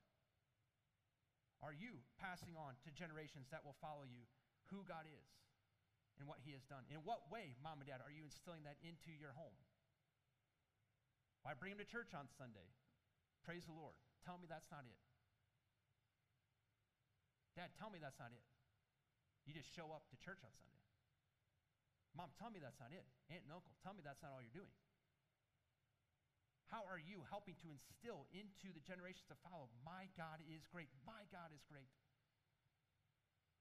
[1.61, 4.25] Are you passing on to generations that will follow you
[4.73, 5.29] who God is
[6.21, 6.85] and what he has done?
[6.89, 9.57] In what way, mom and dad, are you instilling that into your home?
[11.45, 12.73] Why bring them to church on Sunday?
[13.45, 13.97] Praise the Lord.
[14.25, 14.97] Tell me that's not it.
[17.55, 18.43] Dad, tell me that's not it.
[19.47, 20.83] You just show up to church on Sunday.
[22.17, 23.05] Mom, tell me that's not it.
[23.29, 24.75] Aunt and uncle, tell me that's not all you're doing.
[26.73, 29.71] How are you helping to instill into the generations to follow?
[29.85, 30.89] My God is great.
[31.05, 31.93] My God is great.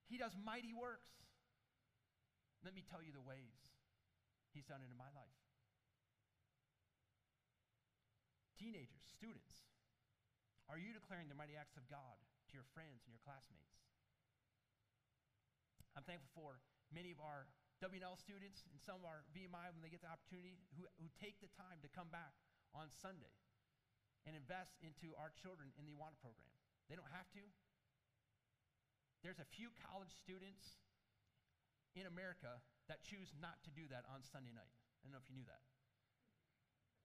[0.07, 1.11] He does mighty works.
[2.63, 3.59] Let me tell you the ways
[4.53, 5.37] He's done it in my life.
[8.55, 9.72] Teenagers, students,
[10.73, 12.17] are you declaring the mighty acts of God
[12.49, 13.77] to your friends and your classmates?
[15.93, 16.57] I'm thankful for
[16.89, 17.45] many of our
[17.77, 21.37] W&L students and some of our VMI when they get the opportunity who, who take
[21.45, 22.33] the time to come back
[22.73, 23.37] on Sunday
[24.25, 26.49] and invest into our children in the Awana program.
[26.89, 27.45] They don't have to.
[29.21, 30.81] There's a few college students
[31.93, 34.73] in America that choose not to do that on Sunday night.
[34.73, 35.61] I don't know if you knew that.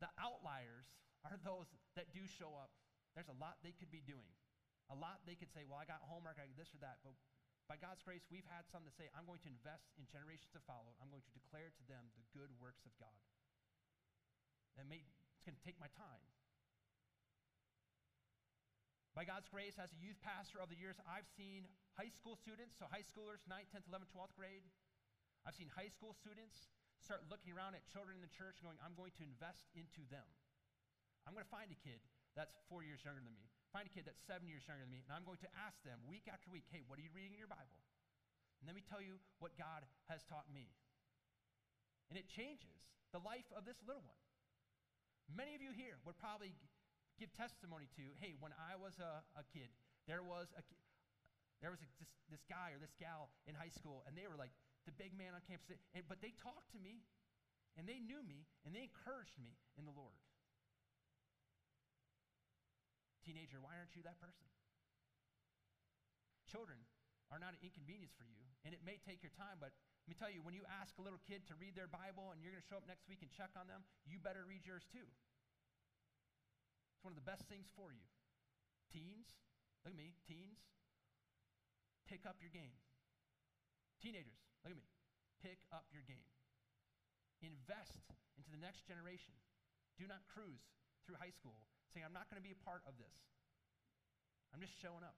[0.00, 0.88] The outliers
[1.28, 1.68] are those
[2.00, 2.72] that do show up.
[3.18, 4.30] There's a lot they could be doing.
[4.94, 7.02] A lot they could say, well, I got homework, I got this or that.
[7.02, 7.18] But
[7.66, 10.62] by God's grace, we've had some to say, I'm going to invest in generations to
[10.62, 10.94] follow.
[11.02, 13.18] I'm going to declare to them the good works of God.
[14.86, 15.02] May,
[15.34, 16.22] it's going to take my time.
[19.18, 21.66] By God's grace, as a youth pastor of the years, I've seen
[21.98, 24.62] high school students, so high schoolers, 9th, 10th, 11th, 12th grade.
[25.42, 26.70] I've seen high school students
[27.02, 30.30] start looking around at children in the church going, I'm going to invest into them.
[31.26, 31.98] I'm going to find a kid
[32.36, 35.04] that's four years younger than me, find a kid that's seven years younger than me,
[35.04, 37.40] and I'm going to ask them week after week, hey, what are you reading in
[37.40, 37.80] your Bible?
[38.60, 40.72] And let me tell you what God has taught me.
[42.10, 44.22] And it changes the life of this little one.
[45.28, 46.56] Many of you here would probably
[47.20, 49.68] give testimony to, hey, when I was a, a kid,
[50.08, 50.64] there was a
[51.58, 54.38] there was a, this, this guy or this gal in high school, and they were
[54.38, 54.54] like
[54.86, 55.74] the big man on campus.
[55.90, 57.02] And, but they talked to me,
[57.74, 60.14] and they knew me, and they encouraged me in the Lord.
[63.28, 64.48] Teenager, why aren't you that person?
[66.48, 66.80] Children
[67.28, 70.16] are not an inconvenience for you, and it may take your time, but let me
[70.16, 72.64] tell you, when you ask a little kid to read their Bible and you're going
[72.64, 75.04] to show up next week and check on them, you better read yours too.
[76.96, 78.08] It's one of the best things for you.
[78.88, 79.36] Teens,
[79.84, 80.64] look at me, teens,
[82.08, 82.80] pick up your game.
[84.00, 84.88] Teenagers, look at me,
[85.44, 86.32] pick up your game.
[87.44, 88.08] Invest
[88.40, 89.36] into the next generation.
[90.00, 90.64] Do not cruise
[91.08, 91.64] through high school
[91.96, 93.16] saying, I'm not going to be a part of this.
[94.52, 95.16] I'm just showing up.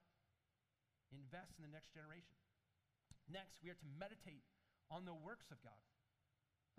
[1.11, 2.39] Invest in the next generation.
[3.27, 4.47] Next, we are to meditate
[4.87, 5.83] on the works of God.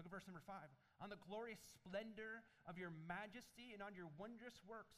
[0.01, 0.73] Look at verse number five.
[1.05, 4.97] On the glorious splendor of your majesty and on your wondrous works,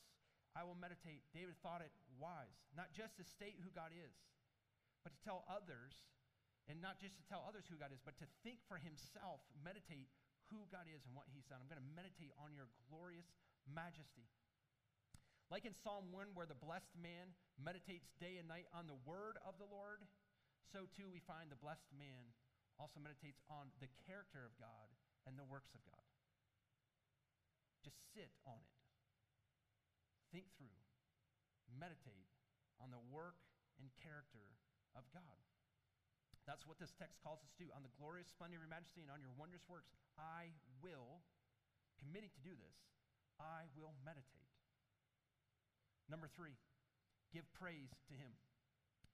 [0.55, 1.27] I will meditate.
[1.35, 4.15] David thought it wise, not just to state who God is,
[5.03, 6.07] but to tell others,
[6.71, 10.07] and not just to tell others who God is, but to think for himself, meditate
[10.55, 11.59] who God is and what he's done.
[11.59, 13.27] I'm going to meditate on your glorious
[13.69, 14.29] majesty.
[15.53, 19.37] Like in Psalm 1, where the blessed man meditates day and night on the word
[19.45, 20.03] of the Lord,
[20.73, 22.33] so too we find the blessed man
[22.81, 24.91] also meditates on the character of God
[25.29, 26.05] and the works of God.
[27.87, 28.75] Just sit on it.
[30.33, 30.81] Think through.
[31.71, 32.27] Meditate
[32.83, 33.39] on the work
[33.79, 34.57] and character
[34.99, 35.39] of God.
[36.45, 37.73] That's what this text calls us to.
[37.73, 40.53] On the glorious splendor of your majesty and on your wondrous works, I
[40.85, 41.25] will,
[41.97, 42.77] committing to do this,
[43.41, 44.51] I will meditate.
[46.11, 46.57] Number three,
[47.33, 48.33] give praise to him.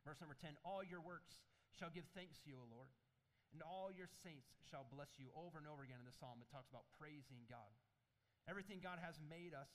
[0.04, 1.44] Verse number 10 All your works
[1.76, 2.90] shall give thanks to you, O Lord
[3.52, 5.30] and all your saints shall bless you.
[5.34, 7.74] Over and over again in the psalm, it talks about praising God.
[8.46, 9.70] Everything God has made us,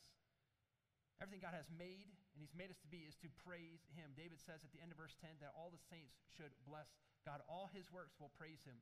[1.20, 4.16] everything God has made and He's made us to be is to praise Him.
[4.16, 6.88] David says at the end of verse 10 that all the saints should bless
[7.24, 7.44] God.
[7.52, 8.80] All His works will praise Him.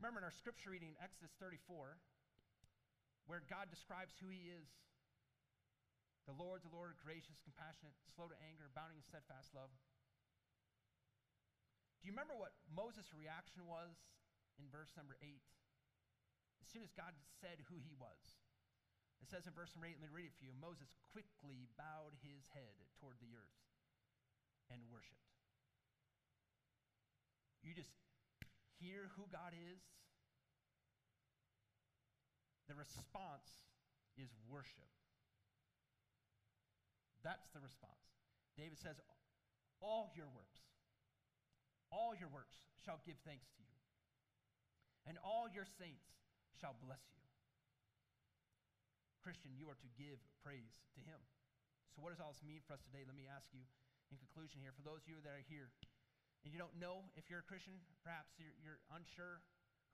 [0.00, 2.00] Remember in our scripture reading Exodus 34,
[3.26, 4.66] where God describes who He is
[6.30, 9.74] the Lord, the Lord, gracious, compassionate, slow to anger, abounding in steadfast love.
[11.98, 13.98] Do you remember what Moses' reaction was
[14.54, 15.26] in verse number 8?
[16.62, 18.38] As soon as God said who he was,
[19.18, 22.14] it says in verse number 8, let me read it for you Moses quickly bowed
[22.22, 23.58] his head toward the earth
[24.70, 25.30] and worshiped.
[27.62, 27.94] You just
[28.82, 29.78] hear who God is,
[32.72, 33.68] the response
[34.16, 34.88] is worship.
[37.20, 38.08] That's the response.
[38.56, 38.96] David says,
[39.84, 40.72] All your works
[41.92, 43.76] all your works shall give thanks to you.
[45.04, 46.08] And all your saints
[46.56, 47.28] shall bless you.
[49.20, 51.20] Christian, you are to give praise to him.
[51.94, 53.04] So, what does all this mean for us today?
[53.04, 53.62] Let me ask you
[54.10, 54.72] in conclusion here.
[54.72, 55.70] For those of you that are here
[56.42, 59.44] and you don't know if you're a Christian, perhaps you're, you're unsure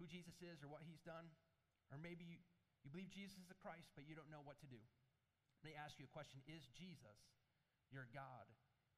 [0.00, 1.28] who Jesus is or what he's done,
[1.92, 2.38] or maybe you,
[2.86, 4.80] you believe Jesus is the Christ, but you don't know what to do.
[5.66, 7.18] Me ask you a question Is Jesus
[7.90, 8.46] your God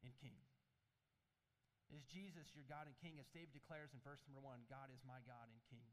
[0.04, 0.36] and King?
[1.90, 3.18] Is Jesus your God and King?
[3.18, 5.90] As David declares in verse number one, God is my God and King.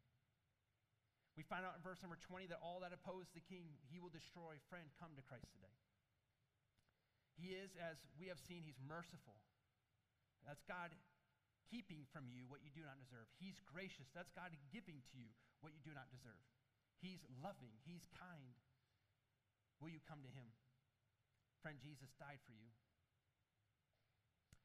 [1.37, 4.09] We find out in verse number 20 that all that oppose the king, he will
[4.09, 4.57] destroy.
[4.73, 5.77] Friend, come to Christ today.
[7.37, 9.37] He is, as we have seen, he's merciful.
[10.41, 10.97] That's God
[11.69, 13.29] keeping from you what you do not deserve.
[13.37, 14.09] He's gracious.
[14.17, 15.29] That's God giving to you
[15.61, 16.41] what you do not deserve.
[17.01, 17.73] He's loving.
[17.85, 18.57] He's kind.
[19.77, 20.49] Will you come to him?
[21.61, 22.73] Friend, Jesus died for you.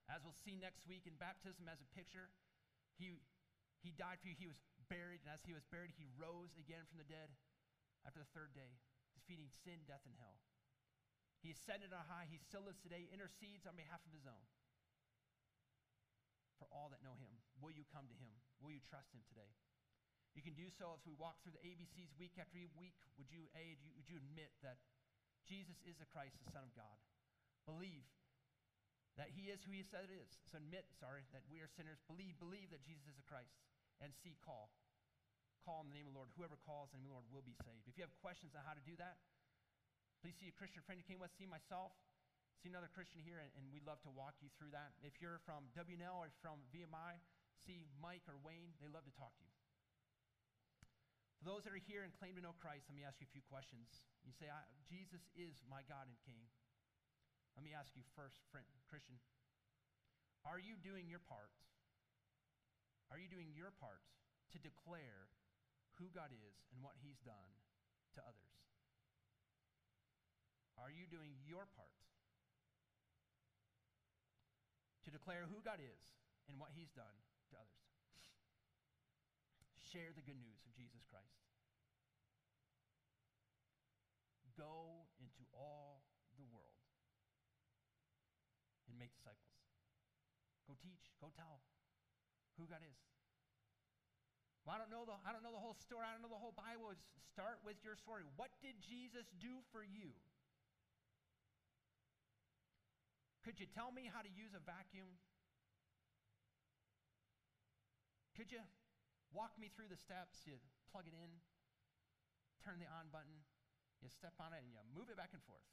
[0.08, 2.32] As we'll see next week in baptism as a picture,
[3.00, 3.16] he,
[3.80, 4.36] he died for you.
[4.36, 7.32] He was buried, and as he was buried, he rose again from the dead
[8.04, 8.76] after the third day,
[9.16, 10.42] defeating sin, death, and hell.
[11.40, 12.30] He ascended on high.
[12.30, 14.46] He still lives today, intercedes on behalf of his own.
[16.60, 18.30] For all that know him, will you come to him?
[18.62, 19.50] Will you trust him today?
[20.32, 22.96] You can do so as we walk through the ABCs week after week.
[23.20, 24.80] Would you, A, would you admit that
[25.44, 26.96] Jesus is the Christ, the Son of God?
[27.68, 28.08] Believe
[29.20, 30.40] that he is who he said it is.
[30.48, 32.00] So admit, sorry, that we are sinners.
[32.08, 33.52] Believe, believe that Jesus is the Christ.
[34.00, 34.72] And see, call
[35.62, 36.30] call in the name of the Lord.
[36.34, 37.86] Whoever calls in the name of the Lord will be saved.
[37.86, 39.22] If you have questions on how to do that,
[40.18, 41.94] please see a Christian friend you came with, see myself,
[42.58, 44.98] see another Christian here, and, and we'd love to walk you through that.
[45.06, 47.22] If you're from W&L or from VMI,
[47.62, 48.74] see Mike or Wayne.
[48.82, 49.51] They love to talk to you.
[51.42, 53.34] For those that are here and claim to know Christ, let me ask you a
[53.34, 54.06] few questions.
[54.22, 54.46] You say,
[54.86, 56.38] Jesus is my God and King.
[57.58, 59.18] Let me ask you first, friend, Christian,
[60.46, 61.50] are you doing your part?
[63.10, 64.06] Are you doing your part
[64.54, 65.26] to declare
[65.98, 67.50] who God is and what He's done
[68.14, 68.54] to others?
[70.78, 71.98] Are you doing your part
[75.02, 76.02] to declare who God is
[76.46, 77.18] and what He's done
[77.50, 77.81] to others?
[79.92, 81.36] Share the good news of Jesus Christ.
[84.56, 86.00] Go into all
[86.40, 86.80] the world
[88.88, 89.52] and make disciples.
[90.64, 91.60] Go teach, go tell
[92.56, 92.96] who God is.
[94.64, 96.08] Well, I don't know the I don't know the whole story.
[96.08, 96.96] I don't know the whole Bible.
[97.28, 98.24] Start with your story.
[98.40, 100.16] What did Jesus do for you?
[103.44, 105.20] Could you tell me how to use a vacuum?
[108.40, 108.64] Could you
[109.32, 110.44] walk me through the steps?
[110.44, 110.60] You
[110.92, 111.30] plug it in,
[112.62, 113.34] turn the on button,
[114.00, 115.64] you step on it, and you move it back and forth.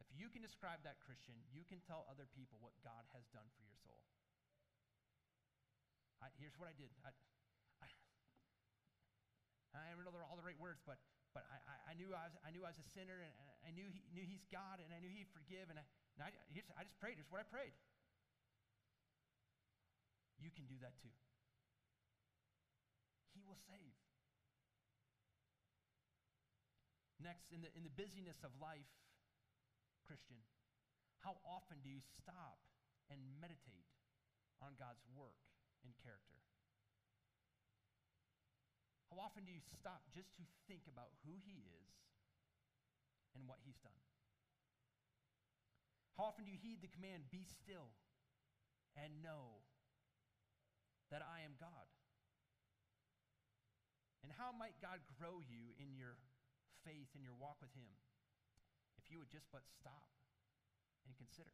[0.00, 3.44] If you can describe that, Christian, you can tell other people what God has done
[3.52, 4.00] for your soul.
[6.24, 6.88] I, here's what I did.
[7.04, 7.12] I,
[9.70, 10.98] I don't know they're all the right words, but,
[11.30, 13.30] but I, I, knew I, was, I knew I was a sinner, and
[13.62, 15.84] I knew, he, knew He's God, and I knew He'd forgive, and I,
[16.18, 16.30] and I,
[16.74, 17.22] I just prayed.
[17.22, 17.74] Here's what I prayed.
[20.42, 21.14] You can do that too.
[23.50, 23.98] Will save.
[27.18, 28.86] Next, in the, in the busyness of life,
[30.06, 30.38] Christian,
[31.18, 32.62] how often do you stop
[33.10, 33.90] and meditate
[34.62, 35.42] on God's work
[35.82, 36.38] and character?
[39.10, 41.90] How often do you stop just to think about who He is
[43.34, 43.98] and what He's done?
[46.14, 47.98] How often do you heed the command, be still
[48.94, 49.66] and know
[51.10, 51.90] that I am God?
[54.22, 56.20] And how might God grow you in your
[56.84, 57.88] faith and your walk with Him
[59.00, 60.08] if you would just but stop
[61.08, 61.52] and consider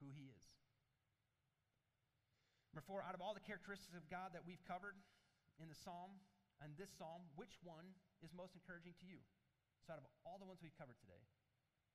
[0.00, 0.46] who He is?
[2.72, 4.96] Number four, out of all the characteristics of God that we've covered,
[5.60, 6.20] in the psalm
[6.60, 9.20] and this psalm, which one is most encouraging to you?
[9.84, 11.20] So, out of all the ones we've covered today,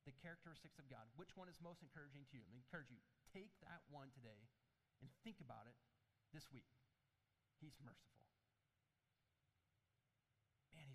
[0.06, 2.45] the characteristics of God, which one is most encouraging to you?
[2.49, 4.49] I encourage you, take that one today
[5.02, 5.78] and think about it
[6.34, 6.70] this week.
[7.62, 8.31] He's merciful.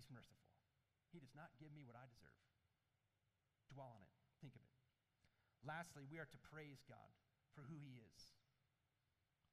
[0.09, 0.47] Merciful.
[1.11, 2.41] He does not give me what I deserve.
[3.71, 4.13] Dwell on it.
[4.39, 4.75] Think of it.
[5.65, 7.11] Lastly, we are to praise God
[7.55, 8.21] for who he is.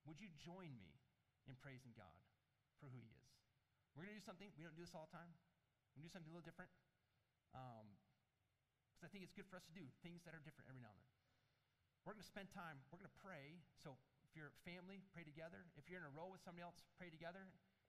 [0.04, 0.94] Would you join me
[1.48, 2.20] in praising God
[2.80, 3.32] for who he is.
[3.94, 4.50] We're going to do something.
[4.58, 5.30] We don't do this all the time.
[5.94, 6.72] We're going to do something a little different.
[7.54, 10.82] Because um, I think it's good for us to do things that are different every
[10.82, 11.12] now and then.
[12.02, 13.64] We're going to spend time, we're going to pray.
[13.80, 13.96] So
[14.28, 15.64] if you're a family, pray together.
[15.78, 17.48] If you're in a row with somebody else, pray together.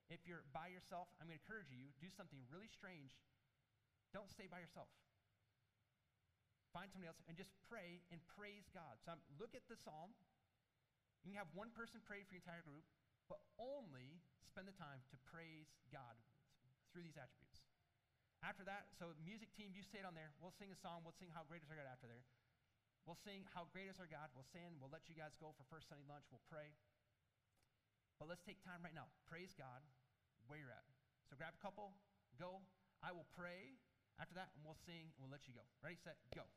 [0.10, 3.18] If you're by yourself, I'm going to encourage you, do something really strange.
[4.14, 4.89] Don't stay by yourself.
[6.72, 9.01] Find somebody else and just pray and praise God.
[9.01, 10.14] So I'm, look at the psalm.
[11.26, 12.86] You can have one person pray for your entire group
[13.28, 16.16] but only spend the time to praise God
[16.93, 17.66] through these attributes.
[18.45, 20.30] After that, so music team, you stayed on there.
[20.38, 21.01] We'll sing a song.
[21.01, 22.22] We'll sing How Great Is Our God after there.
[23.10, 24.30] We'll sing How Great Is Our God.
[24.38, 24.78] We'll sing.
[24.78, 26.30] We'll let you guys go for First Sunday lunch.
[26.30, 26.78] We'll pray.
[28.20, 29.11] But let's take time right now.
[29.28, 29.84] Praise God
[30.47, 30.88] where you're at.
[31.28, 31.97] So grab a couple,
[32.39, 32.61] go.
[33.03, 33.76] I will pray
[34.22, 35.66] after that, and we'll sing, and we'll let you go.
[35.84, 36.47] Ready, set, go.